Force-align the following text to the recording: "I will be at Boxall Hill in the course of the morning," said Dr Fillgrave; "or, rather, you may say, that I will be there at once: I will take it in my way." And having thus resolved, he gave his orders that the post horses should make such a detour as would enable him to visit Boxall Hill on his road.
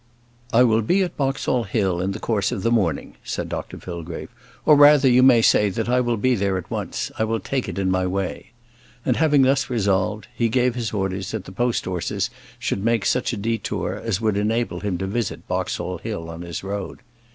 "I 0.51 0.63
will 0.63 0.81
be 0.81 1.03
at 1.03 1.15
Boxall 1.15 1.65
Hill 1.65 2.01
in 2.01 2.11
the 2.11 2.19
course 2.19 2.51
of 2.51 2.63
the 2.63 2.71
morning," 2.71 3.17
said 3.23 3.49
Dr 3.49 3.77
Fillgrave; 3.77 4.29
"or, 4.65 4.75
rather, 4.75 5.07
you 5.07 5.21
may 5.21 5.43
say, 5.43 5.69
that 5.69 5.87
I 5.87 5.99
will 6.01 6.17
be 6.17 6.33
there 6.33 6.57
at 6.57 6.71
once: 6.71 7.11
I 7.19 7.23
will 7.23 7.39
take 7.39 7.69
it 7.69 7.77
in 7.77 7.91
my 7.91 8.07
way." 8.07 8.49
And 9.05 9.17
having 9.17 9.43
thus 9.43 9.69
resolved, 9.69 10.27
he 10.35 10.49
gave 10.49 10.73
his 10.73 10.91
orders 10.91 11.29
that 11.29 11.45
the 11.45 11.51
post 11.51 11.85
horses 11.85 12.31
should 12.57 12.83
make 12.83 13.05
such 13.05 13.31
a 13.31 13.37
detour 13.37 13.93
as 14.03 14.19
would 14.19 14.37
enable 14.37 14.79
him 14.79 14.97
to 14.97 15.05
visit 15.05 15.47
Boxall 15.47 15.99
Hill 15.99 16.31
on 16.31 16.41
his 16.41 16.63
road. 16.63 17.01